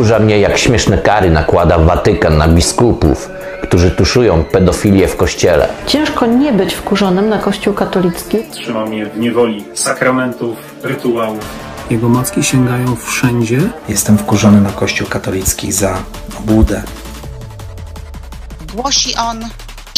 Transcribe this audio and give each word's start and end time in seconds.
Wkurza 0.00 0.18
mnie, 0.18 0.40
jak 0.40 0.58
śmieszne 0.58 0.98
kary 0.98 1.30
nakłada 1.30 1.78
Watykan 1.78 2.36
na 2.36 2.48
biskupów, 2.48 3.30
którzy 3.62 3.90
tuszują 3.90 4.44
pedofilię 4.44 5.08
w 5.08 5.16
kościele. 5.16 5.68
Ciężko 5.86 6.26
nie 6.26 6.52
być 6.52 6.74
wkurzonym 6.74 7.28
na 7.28 7.38
Kościół 7.38 7.74
katolicki. 7.74 8.38
Trzyma 8.50 8.86
mnie 8.86 9.06
w 9.06 9.18
niewoli 9.18 9.64
sakramentów, 9.74 10.56
rytuałów. 10.82 11.38
Jego 11.90 12.08
macki 12.08 12.42
sięgają 12.42 12.96
wszędzie. 12.96 13.60
Jestem 13.88 14.18
wkurzony 14.18 14.60
na 14.60 14.70
Kościół 14.70 15.06
katolicki 15.08 15.72
za 15.72 15.98
obłudę. 16.38 16.82
Głosi 18.74 19.14
on 19.16 19.40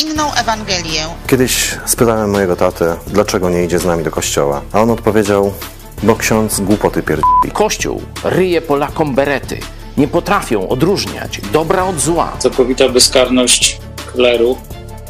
inną 0.05 0.35
Ewangelię. 0.35 1.03
Kiedyś 1.27 1.79
spytałem 1.85 2.31
mojego 2.31 2.57
tatę, 2.57 2.97
dlaczego 3.07 3.51
nie 3.51 3.65
idzie 3.65 3.79
z 3.79 3.85
nami 3.85 4.05
do 4.05 4.11
kościoła, 4.11 4.61
a 4.73 4.81
on 4.81 4.91
odpowiedział, 4.91 5.53
bo 6.03 6.17
ksiądz 6.17 6.61
głupoty 6.61 7.03
pierdzi. 7.03 7.23
Kościół 7.53 8.03
ryje 8.25 8.63
Polakom 8.63 9.15
berety. 9.15 9.59
Nie 9.97 10.09
potrafią 10.09 10.69
odróżniać 10.69 11.41
dobra 11.53 11.85
od 11.85 12.01
zła. 12.01 12.33
Całkowita 12.39 12.89
bezkarność 12.89 13.79
kleru. 14.13 14.57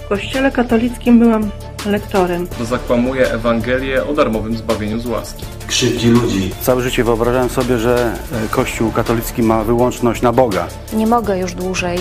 W 0.05 0.09
kościele 0.09 0.51
katolickim 0.51 1.19
byłam 1.19 1.51
lektorem. 1.87 2.49
Zakłamuje 2.61 3.31
Ewangelię 3.33 4.05
o 4.07 4.15
darmowym 4.15 4.57
zbawieniu 4.57 5.01
z 5.01 5.07
łaski. 5.07 5.45
Krzywdzi 5.67 6.09
ludzi. 6.09 6.51
Całe 6.61 6.83
życie 6.83 7.05
wyobrażałem 7.05 7.49
sobie, 7.49 7.79
że 7.79 8.17
Kościół 8.51 8.93
katolicki 8.93 9.43
ma 9.43 9.65
wyłączność 9.65 10.23
na 10.23 10.33
Boga. 10.33 10.67
Nie 10.93 11.07
mogę 11.07 11.39
już 11.39 11.55
dłużej 11.55 11.99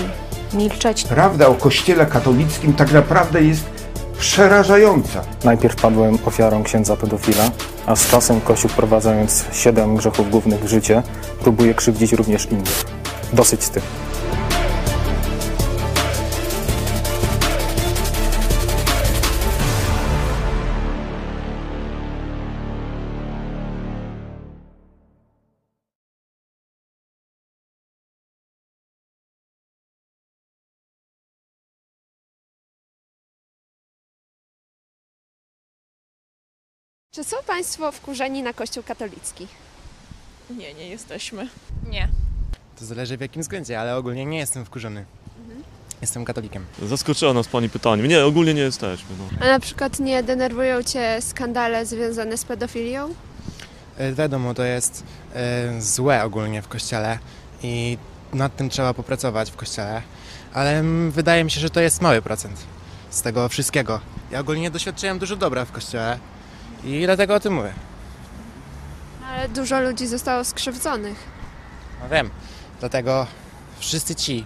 milczeć. 0.53 1.03
Prawda 1.03 1.47
o 1.47 1.53
Kościele 1.53 2.05
katolickim 2.05 2.73
tak 2.73 2.91
naprawdę 2.91 3.43
jest 3.43 3.80
przerażająca. 4.21 5.21
Najpierw 5.43 5.75
padłem 5.75 6.17
ofiarą 6.25 6.63
księdza 6.63 6.95
pedofila, 6.95 7.51
a 7.85 7.95
z 7.95 8.07
czasem 8.07 8.41
Kościół 8.41 8.69
wprowadzając 8.69 9.45
siedem 9.53 9.95
grzechów 9.95 10.29
głównych 10.29 10.59
w 10.63 10.67
życie, 10.67 11.03
próbuje 11.39 11.73
krzywdzić 11.73 12.13
również 12.13 12.45
innych. 12.45 12.85
Dosyć 13.33 13.63
z 13.63 13.69
tym. 13.69 13.83
Czy 37.15 37.23
są 37.23 37.37
Państwo 37.47 37.91
wkurzeni 37.91 38.43
na 38.43 38.53
Kościół 38.53 38.83
katolicki? 38.83 39.47
Nie, 40.49 40.73
nie 40.73 40.87
jesteśmy. 40.89 41.47
Nie. 41.89 42.07
To 42.79 42.85
zależy 42.85 43.17
w 43.17 43.21
jakim 43.21 43.41
względzie, 43.41 43.79
ale 43.79 43.95
ogólnie 43.95 44.25
nie 44.25 44.37
jestem 44.37 44.65
wkurzony. 44.65 45.05
Mhm. 45.39 45.63
Jestem 46.01 46.25
katolikiem. 46.25 46.65
Zaskoczyła 46.83 47.33
nas 47.33 47.47
Pani 47.47 47.69
pytaniem. 47.69 48.07
Nie, 48.07 48.25
ogólnie 48.25 48.53
nie 48.53 48.61
jesteśmy. 48.61 49.15
No. 49.19 49.37
A 49.41 49.45
na 49.45 49.59
przykład 49.59 49.99
nie 49.99 50.23
denerwują 50.23 50.83
Cię 50.83 51.17
skandale 51.21 51.85
związane 51.85 52.37
z 52.37 52.45
pedofilią? 52.45 53.13
E, 53.97 54.13
wiadomo, 54.13 54.53
to 54.53 54.63
jest 54.63 55.03
e, 55.33 55.81
złe 55.81 56.23
ogólnie 56.23 56.61
w 56.61 56.67
Kościele 56.67 57.19
i 57.63 57.97
nad 58.33 58.55
tym 58.55 58.69
trzeba 58.69 58.93
popracować 58.93 59.51
w 59.51 59.55
Kościele, 59.55 60.01
ale 60.53 60.83
wydaje 61.09 61.43
mi 61.43 61.51
się, 61.51 61.61
że 61.61 61.69
to 61.69 61.81
jest 61.81 62.01
mały 62.01 62.21
procent 62.21 62.57
z 63.09 63.21
tego 63.21 63.49
wszystkiego. 63.49 63.99
Ja 64.31 64.39
ogólnie 64.39 64.71
doświadczyłem 64.71 65.19
dużo 65.19 65.35
dobra 65.35 65.65
w 65.65 65.71
Kościele 65.71 66.19
i 66.83 67.01
dlatego 67.05 67.35
o 67.35 67.39
tym 67.39 67.53
mówię. 67.53 67.73
Ale 69.27 69.49
dużo 69.49 69.81
ludzi 69.81 70.07
zostało 70.07 70.43
skrzywdzonych. 70.43 71.17
No 72.01 72.09
wiem, 72.09 72.29
dlatego 72.79 73.27
wszyscy 73.79 74.15
ci 74.15 74.45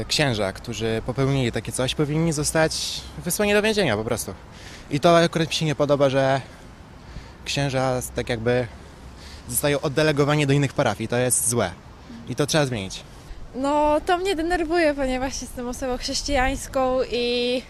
y, 0.00 0.04
księża, 0.04 0.52
którzy 0.52 1.02
popełnili 1.06 1.52
takie 1.52 1.72
coś, 1.72 1.94
powinni 1.94 2.32
zostać 2.32 3.00
wysłani 3.24 3.52
do 3.52 3.62
więzienia 3.62 3.96
po 3.96 4.04
prostu. 4.04 4.34
I 4.90 5.00
to 5.00 5.18
akurat 5.18 5.48
mi 5.48 5.54
się 5.54 5.64
nie 5.66 5.74
podoba, 5.74 6.10
że 6.10 6.40
księża 7.44 8.00
tak 8.14 8.28
jakby 8.28 8.66
zostają 9.48 9.80
oddelegowani 9.80 10.46
do 10.46 10.52
innych 10.52 10.72
parafii. 10.72 11.08
To 11.08 11.16
jest 11.16 11.48
złe. 11.48 11.70
I 12.28 12.34
to 12.36 12.46
trzeba 12.46 12.66
zmienić. 12.66 13.02
No, 13.54 14.00
to 14.06 14.18
mnie 14.18 14.36
denerwuje, 14.36 14.94
ponieważ 14.94 15.42
jestem 15.42 15.68
osobą 15.68 15.96
chrześcijańską 15.98 16.98
i 17.12 17.62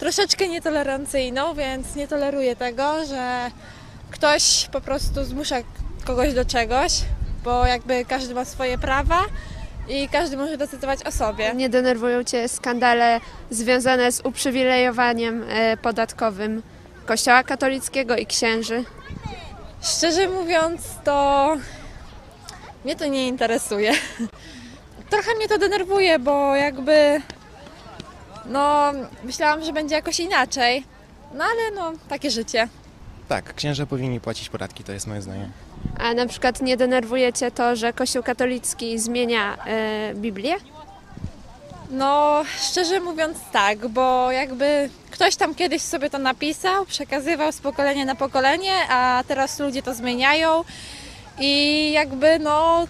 troszeczkę 0.00 0.48
nietolerancyjną, 0.48 1.54
więc 1.54 1.96
nie 1.96 2.08
toleruję 2.08 2.56
tego, 2.56 3.06
że 3.06 3.50
ktoś 4.10 4.68
po 4.72 4.80
prostu 4.80 5.24
zmusza 5.24 5.56
kogoś 6.04 6.34
do 6.34 6.44
czegoś, 6.44 6.92
bo 7.44 7.66
jakby 7.66 8.04
każdy 8.04 8.34
ma 8.34 8.44
swoje 8.44 8.78
prawa 8.78 9.20
i 9.88 10.08
każdy 10.08 10.36
może 10.36 10.56
decydować 10.56 11.02
o 11.02 11.12
sobie. 11.12 11.54
Nie 11.54 11.68
denerwują 11.68 12.24
Cię 12.24 12.48
skandale 12.48 13.20
związane 13.50 14.12
z 14.12 14.20
uprzywilejowaniem 14.20 15.44
podatkowym 15.82 16.62
Kościoła 17.06 17.42
katolickiego 17.42 18.16
i 18.16 18.26
księży? 18.26 18.84
Szczerze 19.82 20.28
mówiąc, 20.28 20.80
to 21.04 21.56
mnie 22.84 22.96
to 22.96 23.06
nie 23.06 23.28
interesuje. 23.28 23.92
Trochę 25.10 25.34
mnie 25.36 25.48
to 25.48 25.58
denerwuje, 25.58 26.18
bo 26.18 26.56
jakby 26.56 27.22
no 28.50 28.92
myślałam, 29.24 29.64
że 29.64 29.72
będzie 29.72 29.94
jakoś 29.94 30.20
inaczej, 30.20 30.84
no 31.34 31.44
ale 31.44 31.76
no 31.76 31.98
takie 32.08 32.30
życie. 32.30 32.68
Tak, 33.28 33.54
księża 33.54 33.86
powinni 33.86 34.20
płacić 34.20 34.48
podatki, 34.48 34.84
to 34.84 34.92
jest 34.92 35.06
moje 35.06 35.22
zdanie. 35.22 35.50
A 35.98 36.14
na 36.14 36.26
przykład 36.26 36.62
nie 36.62 36.76
denerwuje 36.76 37.32
Cię 37.32 37.50
to, 37.50 37.76
że 37.76 37.92
Kościół 37.92 38.22
katolicki 38.22 38.98
zmienia 38.98 39.56
e, 39.66 40.14
Biblię? 40.14 40.54
No, 41.90 42.42
szczerze 42.60 43.00
mówiąc 43.00 43.38
tak, 43.52 43.88
bo 43.88 44.32
jakby 44.32 44.90
ktoś 45.10 45.36
tam 45.36 45.54
kiedyś 45.54 45.82
sobie 45.82 46.10
to 46.10 46.18
napisał, 46.18 46.86
przekazywał 46.86 47.52
z 47.52 47.60
pokolenia 47.60 48.04
na 48.04 48.14
pokolenie, 48.14 48.72
a 48.88 49.24
teraz 49.28 49.58
ludzie 49.58 49.82
to 49.82 49.94
zmieniają 49.94 50.64
i 51.40 51.92
jakby 51.92 52.38
no 52.38 52.86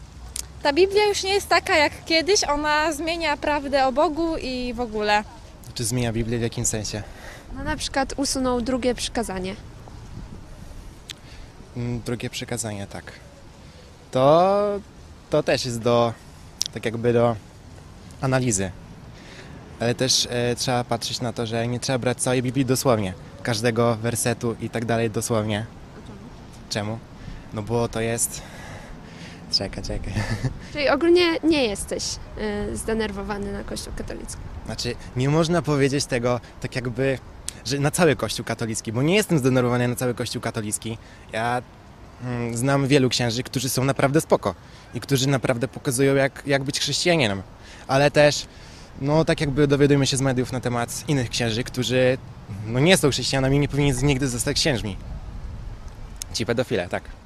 ta 0.63 0.73
Biblia 0.73 1.07
już 1.07 1.23
nie 1.23 1.33
jest 1.33 1.49
taka 1.49 1.77
jak 1.77 1.93
kiedyś, 2.05 2.45
ona 2.45 2.93
zmienia 2.93 3.37
prawdę 3.37 3.87
o 3.87 3.93
Bogu 3.93 4.37
i 4.37 4.75
w 4.75 4.81
ogóle. 4.81 5.25
Czy 5.75 5.85
zmienia 5.85 6.13
Biblię 6.13 6.39
w 6.39 6.43
jakim 6.43 6.67
sensie? 6.67 7.03
No 7.57 7.65
na 7.65 7.77
przykład 7.77 8.15
usunął 8.17 8.61
drugie 8.61 8.95
przykazanie. 8.95 9.57
Drugie 11.77 12.31
przykazanie, 12.31 12.87
tak. 12.87 13.13
To, 14.11 14.81
to 15.31 15.43
też 15.43 15.65
jest 15.65 15.81
do, 15.81 16.13
tak 16.75 16.85
jakby 16.85 17.13
do 17.13 17.37
analizy. 18.21 18.71
Ale 19.81 19.95
też 19.95 20.29
e, 20.31 20.57
trzeba 20.57 20.85
patrzeć 20.85 21.21
na 21.21 21.33
to, 21.33 21.47
że 21.47 21.69
nie 21.69 21.81
trzeba 21.81 21.99
brać 21.99 22.19
całej 22.19 22.43
Biblii 22.43 22.65
dosłownie. 22.65 23.15
Każdego 23.43 23.97
wersetu 23.97 24.57
i 24.61 24.71
tak 24.71 24.85
dalej 24.85 25.11
dosłownie. 25.11 25.67
Czemu? 26.71 26.99
No 27.55 27.63
bo 27.63 27.89
to 27.89 28.01
jest... 28.01 28.43
Czekaj, 29.53 29.85
czekaj. 29.85 30.13
Czyli 30.73 30.89
ogólnie 30.89 31.39
nie 31.45 31.65
jesteś 31.65 32.05
y, 32.73 32.77
zdenerwowany 32.77 33.53
na 33.53 33.65
Kościół 33.65 33.93
katolicki. 33.97 34.43
Znaczy, 34.67 34.95
nie 35.17 35.29
można 35.29 35.63
powiedzieć 35.63 36.05
tego 36.05 36.41
tak 36.61 36.77
jakby, 36.77 37.19
że 37.65 37.79
na 37.79 37.91
cały 37.91 38.17
Kościół 38.17 38.45
katolicki, 38.45 38.93
bo 38.93 39.03
nie 39.03 39.15
jestem 39.15 39.39
zdenerwowany 39.39 39.89
na 39.89 39.97
cały 39.97 40.15
Kościół 40.15 40.43
katolicki. 40.43 40.99
Ja 41.33 41.63
mm, 42.25 42.57
znam 42.57 42.87
wielu 42.87 43.09
księży, 43.09 43.43
którzy 43.43 43.69
są 43.69 43.85
naprawdę 43.85 44.21
spoko 44.21 44.55
i 44.95 45.01
którzy 45.01 45.29
naprawdę 45.29 45.69
pokazują, 45.69 46.15
jak, 46.15 46.43
jak 46.47 46.65
być 46.65 46.81
chrześcijaninem. 46.81 47.43
Ale 47.87 48.11
też, 48.11 48.47
no 49.01 49.25
tak 49.25 49.41
jakby 49.41 49.67
dowiadujemy 49.67 50.07
się 50.07 50.17
z 50.17 50.21
mediów 50.21 50.53
na 50.53 50.61
temat 50.61 51.05
innych 51.09 51.31
księży, 51.31 51.65
którzy 51.65 52.19
no, 52.67 52.81
nie 52.81 52.97
są 52.97 53.11
chrześcijanami 53.11 53.57
i 53.57 53.61
nie 53.61 53.69
powinni 53.69 53.93
nigdy 54.03 54.29
zostać 54.29 54.57
księżmi. 54.57 54.97
Ci 56.33 56.47
pedofile, 56.47 56.89
tak. 56.89 57.20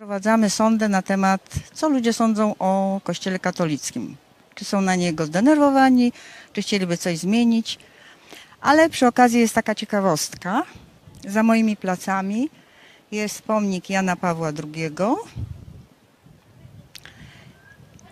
Prowadzamy 0.00 0.50
sondę 0.50 0.88
na 0.88 1.02
temat, 1.02 1.54
co 1.72 1.88
ludzie 1.88 2.12
sądzą 2.12 2.54
o 2.58 3.00
Kościele 3.04 3.38
katolickim. 3.38 4.16
Czy 4.54 4.64
są 4.64 4.80
na 4.80 4.94
niego 4.94 5.26
zdenerwowani, 5.26 6.12
czy 6.52 6.62
chcieliby 6.62 6.96
coś 6.96 7.18
zmienić. 7.18 7.78
Ale 8.60 8.88
przy 8.90 9.06
okazji 9.06 9.40
jest 9.40 9.54
taka 9.54 9.74
ciekawostka. 9.74 10.62
Za 11.28 11.42
moimi 11.42 11.76
placami 11.76 12.50
jest 13.12 13.42
pomnik 13.42 13.90
Jana 13.90 14.16
Pawła 14.16 14.48
II. 14.48 14.90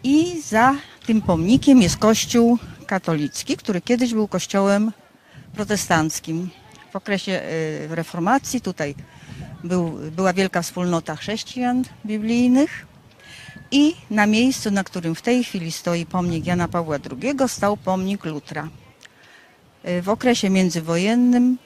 I 0.02 0.42
za 0.42 0.74
tym 1.06 1.22
pomnikiem 1.22 1.82
jest 1.82 1.96
kościół 1.96 2.58
katolicki, 2.86 3.56
który 3.56 3.80
kiedyś 3.80 4.14
był 4.14 4.28
kościołem 4.28 4.92
protestanckim. 5.54 6.50
W 6.92 6.96
okresie 6.96 7.42
reformacji 7.88 8.60
tutaj 8.60 8.94
był, 9.64 9.98
była 10.16 10.32
wielka 10.32 10.62
wspólnota 10.62 11.16
chrześcijan 11.16 11.84
biblijnych 12.06 12.86
i 13.70 13.94
na 14.10 14.26
miejscu, 14.26 14.70
na 14.70 14.84
którym 14.84 15.14
w 15.14 15.22
tej 15.22 15.44
chwili 15.44 15.72
stoi 15.72 16.06
pomnik 16.06 16.46
Jana 16.46 16.68
Pawła 16.68 16.96
II, 16.96 17.34
stał 17.48 17.76
pomnik 17.76 18.24
Lutra. 18.24 18.68
W 20.02 20.08
okresie 20.08 20.50
międzywojennym, 20.50 21.58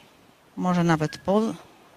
może 0.57 0.85
nawet 0.85 1.19
po 1.19 1.43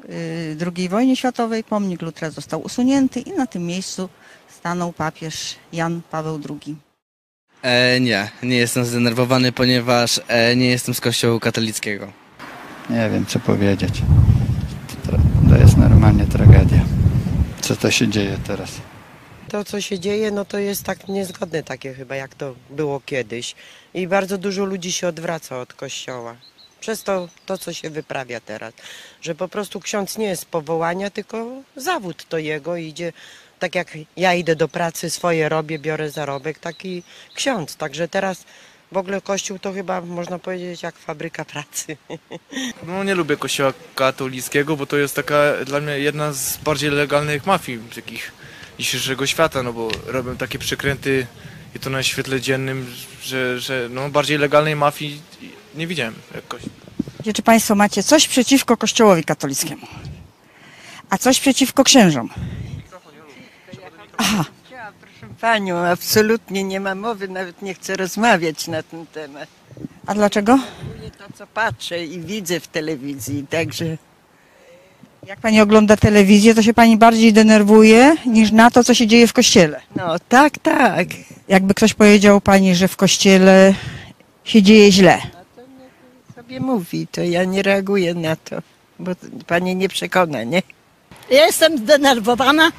y, 0.09 0.57
II 0.75 0.89
wojnie 0.89 1.15
światowej. 1.15 1.63
Pomnik 1.63 2.01
Lutra 2.01 2.30
został 2.30 2.62
usunięty 2.62 3.19
i 3.19 3.31
na 3.31 3.48
tym 3.48 3.65
miejscu 3.65 4.09
stanął 4.50 4.94
papież 4.94 5.56
Jan 5.74 6.01
Paweł 6.12 6.39
II. 6.50 6.75
E, 7.62 8.00
nie, 8.00 8.30
nie 8.44 8.57
jestem 8.57 8.86
zdenerwowany, 8.86 9.51
ponieważ 9.51 10.21
e, 10.27 10.56
nie 10.56 10.69
jestem 10.69 10.95
z 10.95 11.01
kościoła 11.01 11.39
katolickiego. 11.39 12.12
Nie 12.89 13.09
wiem, 13.09 13.25
co 13.25 13.39
powiedzieć. 13.39 14.01
To, 15.56 15.62
jest 15.62 15.78
normalnie 15.78 16.25
tragedia. 16.25 16.86
Co 17.62 17.75
to 17.75 17.92
się 17.92 18.07
dzieje 18.07 18.38
teraz? 18.48 18.72
To, 19.50 19.63
co 19.63 19.81
się 19.81 20.00
dzieje, 20.00 20.31
no 20.31 20.46
to 20.46 20.57
jest 20.57 20.84
tak 20.84 21.07
niezgodne 21.07 21.63
takie 21.63 21.94
chyba, 21.94 22.16
jak 22.16 22.36
to 22.36 22.56
było 22.69 23.02
kiedyś. 23.06 23.56
I 23.94 24.07
bardzo 24.07 24.38
dużo 24.38 24.66
ludzi 24.66 24.92
się 24.92 25.07
odwraca 25.07 25.60
od 25.60 25.74
kościoła. 25.74 26.36
Przez 26.80 27.04
to, 27.04 27.28
to, 27.46 27.57
co 27.57 27.74
się 27.74 27.90
wyprawia 27.90 28.40
teraz. 28.40 28.74
Że 29.22 29.36
po 29.36 29.48
prostu 29.48 29.80
ksiądz 29.80 30.18
nie 30.18 30.25
jest 30.25 30.46
powołania, 30.46 31.10
tylko 31.10 31.48
zawód 31.75 32.25
to 32.30 32.38
jego 32.38 32.78
idzie, 32.78 33.13
tak 33.60 33.75
jak 33.75 33.98
ja 34.18 34.34
idę 34.34 34.56
do 34.56 34.68
pracy, 34.68 35.10
swoje 35.10 35.50
robię, 35.50 35.80
biorę 35.80 36.12
zarobek, 36.12 36.60
taki 36.60 37.04
ksiądz. 37.36 37.75
Także 37.75 38.08
teraz 38.08 38.44
w 38.95 38.97
ogóle 38.97 39.21
kościół 39.21 39.59
to 39.59 39.74
chyba 39.74 40.01
można 40.01 40.39
powiedzieć 40.39 40.83
jak 40.83 40.95
fabryka 40.95 41.45
pracy. 41.45 41.97
No 42.88 43.03
nie 43.03 43.15
lubię 43.15 43.38
kościoła 43.38 43.74
katolickiego, 43.95 44.77
bo 44.77 44.86
to 44.86 44.97
jest 44.97 45.15
taka 45.15 45.36
dla 45.65 45.80
mnie 45.80 46.00
jedna 46.00 46.33
z 46.33 46.57
bardziej 46.57 46.89
legalnych 46.89 47.45
mafii 47.45 47.80
takich 47.95 48.31
dzisiejszego 48.80 49.27
świata, 49.27 49.63
no 49.63 49.74
bo 49.74 49.89
robią 50.06 50.38
takie 50.38 50.59
przekręty 50.59 51.27
i 51.75 51.80
to 51.80 51.89
na 51.89 52.03
świetle 52.03 52.42
dziennym, 52.42 52.95
że, 53.24 53.59
że 53.59 53.89
no 53.92 54.09
bardziej 54.09 54.38
legalnej 54.38 54.75
mafii 54.75 55.21
nie 55.75 55.88
widziałem 55.88 56.15
jak 56.36 56.48
kościół. 56.48 56.71
Czy 57.36 57.41
Państwo 57.41 57.75
macie 57.75 58.03
coś 58.03 58.27
przeciwko 58.27 58.77
Kościołowi 58.77 59.24
katolickiemu? 59.24 59.88
A 61.09 61.18
coś 61.18 61.39
przeciwko 61.39 61.83
księżom? 61.83 62.30
Aha. 64.18 64.45
Panią, 65.45 65.77
absolutnie 65.77 66.63
nie 66.63 66.80
ma 66.80 66.95
mowy, 66.95 67.27
nawet 67.27 67.62
nie 67.62 67.74
chcę 67.74 67.95
rozmawiać 67.95 68.68
na 68.68 68.83
ten 68.83 69.06
temat. 69.06 69.50
A 70.07 70.13
dlaczego? 70.13 70.59
To, 71.18 71.38
co 71.38 71.47
patrzę 71.47 72.06
i 72.06 72.19
widzę 72.19 72.59
w 72.59 72.68
telewizji, 72.68 73.45
także... 73.50 73.97
Jak 75.27 75.39
Pani 75.39 75.62
ogląda 75.62 75.97
telewizję, 75.97 76.56
to 76.56 76.63
się 76.63 76.74
Pani 76.74 76.97
bardziej 76.97 77.33
denerwuje 77.33 78.15
niż 78.25 78.51
na 78.51 78.71
to, 78.71 78.83
co 78.83 78.94
się 78.94 79.07
dzieje 79.07 79.27
w 79.27 79.33
kościele. 79.33 79.81
No, 79.95 80.15
tak, 80.30 80.59
tak. 80.59 81.07
Jakby 81.48 81.74
ktoś 81.74 81.94
powiedział 81.94 82.41
Pani, 82.41 82.75
że 82.75 82.88
w 82.88 82.95
kościele 82.95 83.74
się 84.44 84.62
dzieje 84.62 84.91
źle. 84.91 85.21
Sobie 86.36 86.59
mówi, 86.59 87.07
to 87.07 87.21
ja 87.21 87.44
nie 87.44 87.62
reaguję 87.62 88.13
na 88.13 88.36
to, 88.36 88.56
bo 89.00 89.12
Pani 89.48 89.75
nie 89.75 89.89
przekona, 89.89 90.44
nie? 90.44 90.62
Ja 91.30 91.45
jestem 91.45 91.77
zdenerwowana 91.77 92.71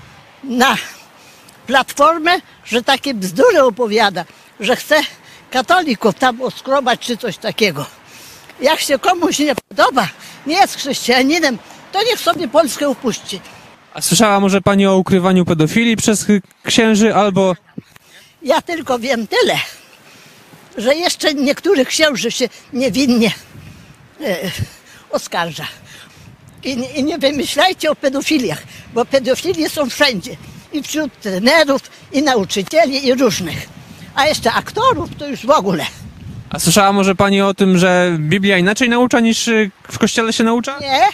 na 0.44 0.76
platformę, 1.66 2.40
że 2.64 2.82
takie 2.82 3.14
bzdury 3.14 3.62
opowiada, 3.62 4.24
że 4.60 4.76
chce 4.76 4.96
katolików 5.50 6.14
tam 6.14 6.42
oskrobać 6.42 7.00
czy 7.00 7.16
coś 7.16 7.36
takiego. 7.36 7.86
Jak 8.60 8.80
się 8.80 8.98
komuś 8.98 9.38
nie 9.38 9.54
podoba, 9.54 10.08
nie 10.46 10.54
jest 10.54 10.76
chrześcijaninem, 10.76 11.58
to 11.92 12.02
niech 12.02 12.20
sobie 12.20 12.48
Polskę 12.48 12.88
upuści. 12.88 13.40
A 13.94 14.00
słyszała 14.00 14.40
może 14.40 14.60
pani 14.60 14.86
o 14.86 14.96
ukrywaniu 14.96 15.44
pedofilii 15.44 15.96
przez 15.96 16.26
księży 16.64 17.14
albo... 17.14 17.56
Ja 18.42 18.62
tylko 18.62 18.98
wiem 18.98 19.26
tyle, 19.26 19.54
że 20.76 20.94
jeszcze 20.94 21.34
niektórych 21.34 21.88
księży 21.88 22.30
się 22.30 22.48
niewinnie 22.72 23.30
e, 24.20 24.36
oskarża. 25.10 25.66
I, 26.64 26.70
I 26.94 27.04
nie 27.04 27.18
wymyślajcie 27.18 27.90
o 27.90 27.96
pedofiliach, 27.96 28.62
bo 28.94 29.04
pedofilie 29.04 29.70
są 29.70 29.90
wszędzie. 29.90 30.36
I 30.72 30.82
wśród 30.82 31.20
trenerów, 31.20 31.82
i 32.12 32.22
nauczycieli, 32.22 33.06
i 33.06 33.14
różnych. 33.14 33.68
A 34.14 34.26
jeszcze 34.26 34.52
aktorów 34.52 35.10
to 35.18 35.28
już 35.28 35.46
w 35.46 35.50
ogóle. 35.50 35.86
A 36.50 36.58
słyszała 36.58 36.92
może 36.92 37.14
pani 37.14 37.42
o 37.42 37.54
tym, 37.54 37.78
że 37.78 38.16
Biblia 38.18 38.58
inaczej 38.58 38.88
naucza 38.88 39.20
niż 39.20 39.48
y, 39.48 39.70
w 39.90 39.98
kościele 39.98 40.32
się 40.32 40.44
naucza? 40.44 40.78
Nie, 40.80 41.08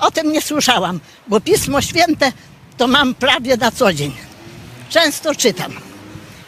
o 0.00 0.10
tym 0.10 0.32
nie 0.32 0.42
słyszałam, 0.42 1.00
bo 1.28 1.40
Pismo 1.40 1.80
Święte 1.80 2.32
to 2.76 2.86
mam 2.86 3.14
prawie 3.14 3.56
na 3.56 3.70
co 3.70 3.92
dzień. 3.92 4.12
Często 4.90 5.34
czytam. 5.34 5.72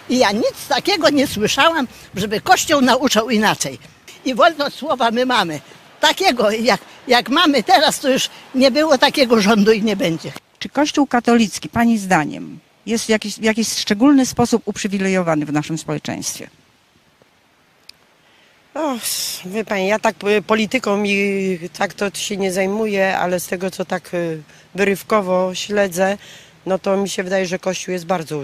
I 0.08 0.18
ja 0.18 0.32
nic 0.32 0.68
takiego 0.68 1.10
nie 1.10 1.26
słyszałam, 1.26 1.88
żeby 2.14 2.40
Kościół 2.40 2.80
nauczał 2.80 3.30
inaczej. 3.30 3.78
I 4.24 4.34
wolność 4.34 4.76
słowa 4.76 5.10
my 5.10 5.26
mamy. 5.26 5.60
Takiego, 6.00 6.50
jak, 6.50 6.80
jak 7.08 7.28
mamy 7.28 7.62
teraz, 7.62 8.00
to 8.00 8.08
już 8.08 8.30
nie 8.54 8.70
było 8.70 8.98
takiego 8.98 9.40
rządu 9.40 9.72
i 9.72 9.82
nie 9.82 9.96
będzie. 9.96 10.32
Czy 10.58 10.68
Kościół 10.68 11.06
katolicki, 11.06 11.68
Pani 11.68 11.98
zdaniem, 11.98 12.58
jest 12.86 13.06
w 13.06 13.08
jakiś, 13.08 13.34
w 13.34 13.42
jakiś 13.42 13.68
szczególny 13.68 14.26
sposób 14.26 14.62
uprzywilejowany 14.64 15.46
w 15.46 15.52
naszym 15.52 15.78
społeczeństwie? 15.78 16.50
O, 18.74 18.96
wie 19.46 19.64
pani, 19.64 19.86
ja 19.86 19.98
tak 19.98 20.16
y, 20.24 20.42
polityką 20.42 21.04
i 21.04 21.58
tak 21.78 21.94
to 21.94 22.10
się 22.14 22.36
nie 22.36 22.52
zajmuję, 22.52 23.18
ale 23.18 23.40
z 23.40 23.46
tego 23.46 23.70
co 23.70 23.84
tak 23.84 24.14
y, 24.14 24.42
wyrywkowo 24.74 25.54
śledzę, 25.54 26.18
no 26.66 26.78
to 26.78 26.96
mi 26.96 27.08
się 27.08 27.22
wydaje, 27.22 27.46
że 27.46 27.58
Kościół 27.58 27.92
jest 27.92 28.06
bardzo 28.06 28.42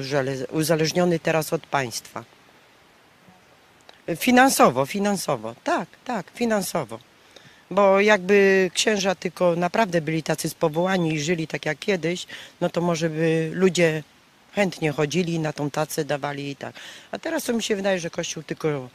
uzależniony 0.53 1.19
teraz 1.19 1.53
od 1.53 1.67
państwa. 1.67 2.25
Finansowo, 4.17 4.87
finansowo, 4.87 5.55
tak, 5.65 5.89
tak, 6.05 6.27
finansowo. 6.35 6.99
Bo 7.75 8.01
jakby 8.01 8.71
księża 8.75 9.15
tylko 9.15 9.57
naprawdę 9.57 10.01
byli 10.01 10.23
tacy 10.23 10.49
spowołani 10.49 11.15
i 11.15 11.21
żyli 11.21 11.47
tak 11.47 11.67
jak 11.67 11.79
kiedyś, 11.79 12.27
no 12.61 12.71
to 12.71 12.81
może 12.81 13.11
by 13.11 13.51
ludzie 13.53 14.03
chętnie 14.53 14.93
chodzili, 14.93 15.39
na 15.39 15.53
tą 15.53 15.71
tacę 15.71 16.05
dawali 16.05 16.51
i 16.51 16.57
tak. 16.57 16.75
A 17.13 17.19
teraz 17.19 17.45
to 17.45 17.53
mi 17.53 17.63
się 17.63 17.77
wydaje, 17.77 17.99
że 17.99 18.11
Kościół 18.11 18.43
tylko 18.43 18.89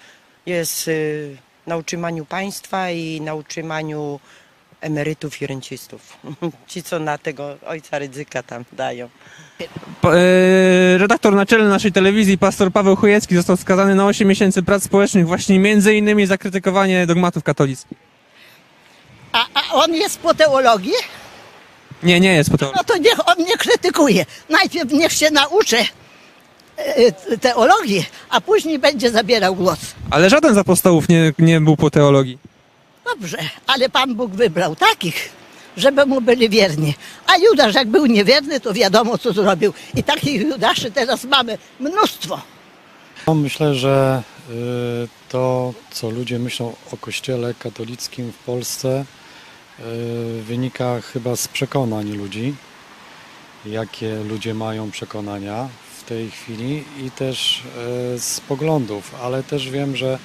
jest 0.45 0.87
y, 0.87 1.37
na 1.67 1.77
utrzymaniu 1.77 2.25
państwa 2.25 2.91
i 2.91 3.21
na 3.21 3.33
utrzymaniu 3.35 4.19
emerytów 4.81 5.41
i 5.41 5.47
rencistów. 5.47 6.17
Ci, 6.67 6.83
co 6.83 6.99
na 6.99 7.17
tego 7.17 7.57
ojca 7.65 7.99
ryzyka 7.99 8.43
tam 8.43 8.65
dają. 8.73 9.09
Pa- 10.01 10.13
e, 10.15 10.97
redaktor 10.97 11.35
naczelny 11.35 11.69
naszej 11.69 11.91
telewizji, 11.91 12.37
pastor 12.37 12.71
Paweł 12.71 12.95
Chojecki, 12.95 13.35
został 13.35 13.57
skazany 13.57 13.95
na 13.95 14.05
8 14.05 14.27
miesięcy 14.27 14.63
prac 14.63 14.83
społecznych 14.83 15.27
właśnie 15.27 15.59
między 15.59 15.95
innymi 15.95 16.25
za 16.25 16.37
krytykowanie 16.37 17.07
dogmatów 17.07 17.43
katolickich. 17.43 18.08
A, 19.31 19.45
a 19.53 19.73
on 19.73 19.93
jest 19.93 20.19
po 20.19 20.33
teologii? 20.33 20.93
Nie, 22.03 22.19
nie 22.19 22.33
jest 22.33 22.49
po 22.51 22.57
to. 22.57 22.71
No 22.75 22.83
to 22.83 22.97
niech 22.97 23.27
on 23.27 23.35
nie 23.45 23.57
krytykuje. 23.57 24.25
Najpierw 24.49 24.91
niech 24.91 25.13
się 25.13 25.31
nauczy 25.31 25.77
e, 26.77 27.37
teologii, 27.37 28.05
a 28.29 28.41
później 28.41 28.79
będzie 28.79 29.11
zabierał 29.11 29.55
głos. 29.55 29.79
Ale 30.11 30.29
żaden 30.29 30.53
z 30.55 30.57
apostołów 30.57 31.09
nie, 31.09 31.33
nie 31.39 31.61
był 31.61 31.77
po 31.77 31.89
teologii. 31.89 32.37
Dobrze, 33.05 33.37
ale 33.67 33.89
Pan 33.89 34.15
Bóg 34.15 34.31
wybrał 34.31 34.75
takich, 34.75 35.29
żeby 35.77 36.05
mu 36.05 36.21
byli 36.21 36.49
wierni. 36.49 36.93
A 37.27 37.37
Judasz 37.37 37.75
jak 37.75 37.87
był 37.87 38.05
niewierny, 38.05 38.59
to 38.59 38.73
wiadomo 38.73 39.17
co 39.17 39.33
zrobił. 39.33 39.73
I 39.95 40.03
takich 40.03 40.41
Judaszy 40.41 40.91
teraz 40.91 41.23
mamy 41.23 41.57
mnóstwo. 41.79 42.41
No, 43.27 43.33
Myślę, 43.35 43.75
że 43.75 44.23
y, 44.49 44.53
to, 45.29 45.73
co 45.91 46.09
ludzie 46.09 46.39
myślą 46.39 46.75
o 46.93 46.97
Kościele 46.97 47.53
katolickim 47.53 48.31
w 48.31 48.37
Polsce, 48.37 49.05
wynika 50.41 51.01
chyba 51.01 51.35
z 51.35 51.47
przekonań 51.47 52.11
ludzi, 52.11 52.55
jakie 53.65 54.23
ludzie 54.23 54.53
mają 54.53 54.91
przekonania 54.91 55.69
w 55.97 56.03
tej 56.03 56.31
chwili 56.31 56.83
i 57.05 57.11
też 57.11 57.63
y, 58.15 58.19
z 58.19 58.41
poglądów, 58.41 59.15
ale 59.23 59.43
też 59.43 59.69
wiem, 59.69 59.95
że 59.95 60.19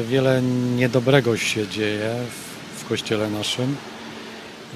y, 0.00 0.04
wiele 0.04 0.42
niedobrego 0.76 1.36
się 1.36 1.68
dzieje 1.68 2.14
w 2.78 2.88
Kościele 2.88 3.30
naszym. 3.30 3.76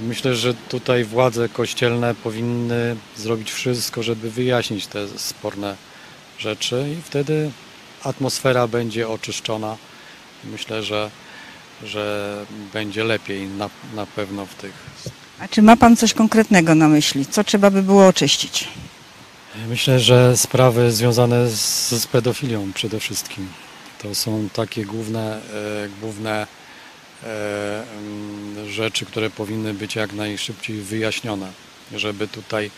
Myślę, 0.02 0.34
że 0.36 0.54
tutaj 0.54 1.04
władze 1.04 1.48
kościelne 1.48 2.14
powinny 2.14 2.96
zrobić 3.16 3.52
wszystko, 3.52 4.02
żeby 4.02 4.30
wyjaśnić 4.30 4.86
te 4.86 5.08
sporne 5.08 5.76
rzeczy 6.38 6.86
i 6.98 7.02
wtedy 7.02 7.50
atmosfera 8.02 8.68
będzie 8.68 9.08
oczyszczona. 9.08 9.76
Myślę, 10.44 10.82
że, 10.82 11.10
że 11.84 12.46
będzie 12.72 13.04
lepiej 13.04 13.46
na, 13.46 13.70
na 13.94 14.06
pewno 14.06 14.46
w 14.46 14.54
tych. 14.54 14.72
A 15.38 15.48
czy 15.48 15.62
ma 15.62 15.76
Pan 15.76 15.96
coś 15.96 16.14
konkretnego 16.14 16.74
na 16.74 16.88
myśli? 16.88 17.26
Co 17.26 17.44
trzeba 17.44 17.70
by 17.70 17.82
było 17.82 18.06
oczyścić? 18.06 18.68
Myślę, 19.68 20.00
że 20.00 20.36
sprawy 20.36 20.92
związane 20.92 21.48
z, 21.48 21.88
z 21.90 22.06
pedofilią 22.06 22.72
przede 22.72 23.00
wszystkim. 23.00 23.48
To 24.02 24.14
są 24.14 24.48
takie 24.52 24.84
główne, 24.84 25.36
e, 25.36 25.40
główne 26.00 26.46
e, 27.22 27.82
mm, 27.98 28.70
rzeczy, 28.70 29.06
które 29.06 29.30
powinny 29.30 29.74
być 29.74 29.94
jak 29.94 30.12
najszybciej 30.12 30.80
wyjaśnione, 30.80 31.52
żeby 31.94 32.28
tutaj 32.28 32.70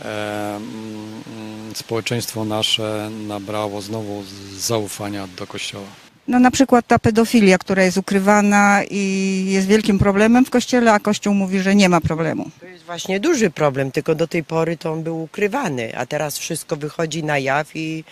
e, 0.00 0.56
mm, 0.56 1.74
społeczeństwo 1.74 2.44
nasze 2.44 3.10
nabrało 3.26 3.82
znowu 3.82 4.24
zaufania 4.56 5.28
do 5.36 5.46
Kościoła. 5.46 6.07
No 6.28 6.38
na 6.38 6.50
przykład 6.50 6.86
ta 6.86 6.98
pedofilia, 6.98 7.58
która 7.58 7.82
jest 7.82 7.96
ukrywana 7.96 8.82
i 8.90 9.44
jest 9.48 9.66
wielkim 9.66 9.98
problemem 9.98 10.44
w 10.44 10.50
kościele, 10.50 10.92
a 10.92 11.00
kościół 11.00 11.34
mówi, 11.34 11.60
że 11.60 11.74
nie 11.74 11.88
ma 11.88 12.00
problemu. 12.00 12.50
To 12.60 12.66
jest 12.66 12.84
właśnie 12.84 13.20
duży 13.20 13.50
problem, 13.50 13.92
tylko 13.92 14.14
do 14.14 14.26
tej 14.26 14.44
pory 14.44 14.76
to 14.76 14.92
on 14.92 15.02
był 15.02 15.22
ukrywany, 15.22 15.96
a 15.96 16.06
teraz 16.06 16.38
wszystko 16.38 16.76
wychodzi 16.76 17.24
na 17.24 17.38
jaw 17.38 17.76
i 17.76 18.04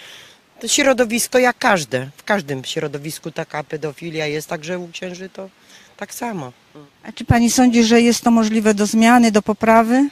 to 0.61 0.69
środowisko 0.69 1.39
jak 1.39 1.59
każde. 1.59 2.09
W 2.17 2.25
każdym 2.25 2.65
środowisku 2.65 3.31
taka 3.31 3.65
pedofilia 3.65 4.27
jest, 4.27 4.49
także 4.49 4.79
u 4.79 4.89
księży 4.89 5.29
to 5.29 5.49
tak 5.97 6.15
samo. 6.15 6.53
A 7.03 7.13
czy 7.13 7.25
pani 7.25 7.51
sądzi, 7.51 7.85
że 7.85 8.01
jest 8.01 8.25
to 8.25 8.31
możliwe 8.31 8.75
do 8.75 8.87
zmiany, 8.87 9.33
do 9.33 9.43
poprawy? 9.43 10.09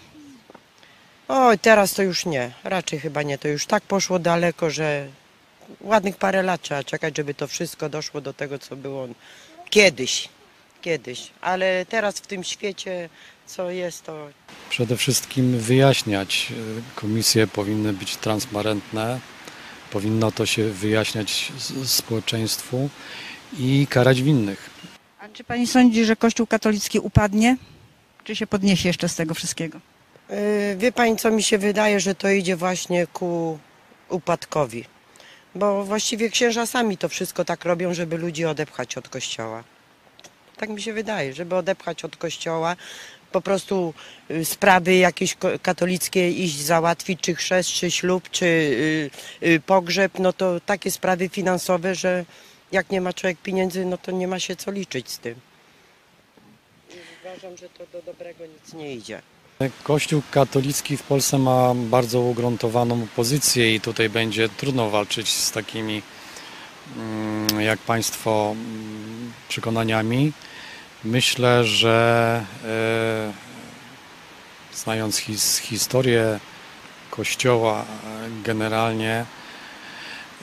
Oj, 1.28 1.58
teraz 1.58 1.94
to 1.94 2.02
już 2.02 2.26
nie. 2.26 2.50
Raczej 2.64 3.00
chyba 3.00 3.22
nie. 3.22 3.38
To 3.38 3.48
już 3.48 3.66
tak 3.66 3.82
poszło 3.82 4.18
daleko, 4.18 4.70
że 4.70 5.06
ładnych 5.80 6.16
parę 6.16 6.42
lat 6.42 6.62
trzeba 6.62 6.84
czekać, 6.84 7.16
żeby 7.16 7.34
to 7.34 7.46
wszystko 7.46 7.88
doszło 7.88 8.20
do 8.20 8.32
tego, 8.32 8.58
co 8.58 8.76
było 8.76 9.08
kiedyś. 9.70 10.28
Kiedyś. 10.82 11.30
Ale 11.40 11.86
teraz 11.86 12.14
w 12.18 12.26
tym 12.26 12.44
świecie, 12.44 13.08
co 13.46 13.70
jest, 13.70 14.02
to 14.04 14.28
Przede 14.70 14.96
wszystkim 14.96 15.58
wyjaśniać. 15.58 16.46
y, 16.50 16.54
Komisje 16.94 17.46
powinny 17.46 17.92
być 17.92 18.16
transparentne, 18.16 19.20
powinno 19.90 20.32
to 20.32 20.46
się 20.46 20.64
wyjaśniać 20.70 21.52
społeczeństwu 21.84 22.88
i 23.58 23.86
karać 23.90 24.22
winnych. 24.22 24.70
A 25.20 25.28
czy 25.28 25.44
pani 25.44 25.66
sądzi, 25.66 26.04
że 26.04 26.16
kościół 26.16 26.46
katolicki 26.46 26.98
upadnie? 26.98 27.56
Czy 28.24 28.36
się 28.36 28.46
podniesie 28.46 28.88
jeszcze 28.88 29.08
z 29.08 29.14
tego 29.14 29.34
wszystkiego? 29.34 29.80
Yy, 30.30 30.76
Wie 30.76 30.92
pani, 30.92 31.16
co 31.16 31.30
mi 31.30 31.42
się 31.42 31.58
wydaje, 31.58 32.00
że 32.00 32.14
to 32.14 32.28
idzie 32.30 32.56
właśnie 32.56 33.06
ku 33.06 33.58
upadkowi. 34.08 34.84
Bo 35.54 35.84
właściwie 35.84 36.30
księża 36.30 36.66
sami 36.66 36.98
to 36.98 37.08
wszystko 37.08 37.44
tak 37.44 37.64
robią, 37.64 37.94
żeby 37.94 38.16
ludzi 38.18 38.44
odepchać 38.44 38.96
od 38.96 39.08
kościoła. 39.08 39.64
Tak 40.56 40.68
mi 40.68 40.82
się 40.82 40.92
wydaje, 40.92 41.32
żeby 41.32 41.56
odepchać 41.56 42.04
od 42.04 42.16
kościoła, 42.16 42.76
po 43.32 43.40
prostu 43.40 43.94
y, 44.30 44.44
sprawy 44.44 44.94
jakieś 44.94 45.36
katolickie 45.62 46.30
iść 46.30 46.60
załatwić, 46.60 47.20
czy 47.20 47.34
chrzest, 47.34 47.70
czy 47.70 47.90
ślub, 47.90 48.30
czy 48.30 48.44
y, 48.44 49.10
y, 49.42 49.60
pogrzeb, 49.60 50.18
no 50.18 50.32
to 50.32 50.60
takie 50.60 50.90
sprawy 50.90 51.28
finansowe, 51.28 51.94
że 51.94 52.24
jak 52.72 52.90
nie 52.90 53.00
ma 53.00 53.12
człowiek 53.12 53.38
pieniędzy, 53.38 53.84
no 53.84 53.98
to 53.98 54.12
nie 54.12 54.28
ma 54.28 54.38
się 54.38 54.56
co 54.56 54.70
liczyć 54.70 55.10
z 55.10 55.18
tym. 55.18 55.34
I 56.90 56.94
uważam, 57.20 57.56
że 57.56 57.68
to 57.68 57.86
do 57.92 58.02
dobrego 58.02 58.46
nic 58.46 58.72
nie 58.72 58.94
idzie. 58.94 59.22
Kościół 59.82 60.22
katolicki 60.30 60.96
w 60.96 61.02
Polsce 61.02 61.38
ma 61.38 61.74
bardzo 61.74 62.20
ugruntowaną 62.20 63.06
pozycję 63.16 63.74
i 63.74 63.80
tutaj 63.80 64.10
będzie 64.10 64.48
trudno 64.48 64.90
walczyć 64.90 65.32
z 65.32 65.52
takimi 65.52 66.02
mm, 66.96 67.60
jak 67.60 67.78
Państwo 67.78 68.50
mm, 68.50 69.32
przekonaniami. 69.48 70.32
Myślę, 71.04 71.64
że 71.64 72.44
e, 72.64 73.32
znając 74.74 75.16
his, 75.16 75.58
historię 75.58 76.40
Kościoła 77.10 77.80
e, 77.80 77.84
generalnie 78.44 79.24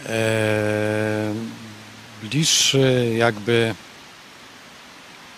e, 0.06 1.34
bliższy 2.24 3.14
jakby 3.18 3.76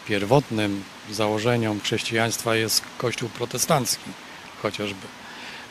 pierwotnym 0.08 0.84
założeniom 1.12 1.82
chrześcijaństwa 1.82 2.56
jest 2.56 2.82
Kościół 2.98 3.30
protestancki 3.30 4.10
chociażby. 4.62 5.08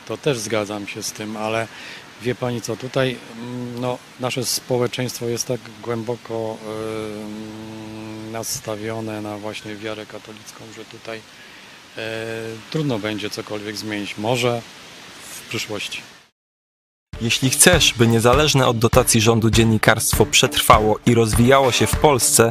To 0.09 0.17
też 0.17 0.39
zgadzam 0.39 0.87
się 0.87 1.03
z 1.03 1.13
tym, 1.13 1.37
ale 1.37 1.69
wie 2.23 2.35
Pani 2.35 2.61
co, 2.61 2.77
tutaj 2.77 3.17
mm, 3.37 3.81
no, 3.81 3.99
nasze 4.21 4.45
społeczeństwo 4.45 5.27
jest 5.27 5.47
tak 5.47 5.61
głęboko 5.83 6.57
em, 6.63 8.33
nastawione 8.33 9.21
na 9.21 9.39
właśnie 9.39 9.77
wiarę 9.77 10.07
katolicką, 10.07 10.65
że 10.77 10.85
tutaj 10.85 11.21
e, 11.99 12.03
trudno 12.71 12.99
będzie 12.99 13.31
cokolwiek 13.31 13.77
zmienić. 13.77 14.19
Może 14.19 14.63
w 15.35 15.49
przyszłości. 15.49 16.03
Jeśli 17.21 17.51
chcesz, 17.51 17.95
by 17.95 18.07
niezależne 18.07 18.67
od 18.67 18.79
dotacji 18.79 19.21
rządu 19.21 19.51
dziennikarstwo 19.51 20.27
przetrwało 20.27 20.99
i 21.07 21.15
rozwijało 21.15 21.73
się 21.73 21.87
w 21.87 21.97
Polsce, 21.97 22.51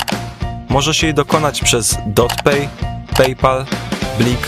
Możesz 0.71 1.03
jej 1.03 1.13
dokonać 1.13 1.61
przez 1.61 1.97
DotPay, 2.05 2.69
PayPal, 3.17 3.65
Blik 4.17 4.47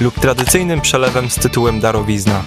lub 0.00 0.20
tradycyjnym 0.20 0.80
przelewem 0.80 1.30
z 1.30 1.34
tytułem 1.34 1.80
darowizna. 1.80 2.42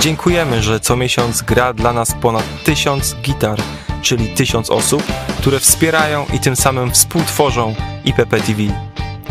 Dziękujemy, 0.00 0.62
że 0.62 0.80
co 0.80 0.96
miesiąc 0.96 1.42
gra 1.42 1.72
dla 1.72 1.92
nas 1.92 2.14
ponad 2.20 2.44
tysiąc 2.64 3.16
gitar, 3.22 3.58
czyli 4.02 4.28
tysiąc 4.28 4.70
osób, 4.70 5.02
które 5.38 5.60
wspierają 5.60 6.26
i 6.34 6.38
tym 6.38 6.56
samym 6.56 6.90
współtworzą 6.90 7.74
IPP 8.04 8.40
TV. 8.40 8.62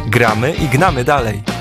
Gramy 0.05 0.53
i 0.53 0.67
gnamy 0.67 1.03
dalej. 1.03 1.56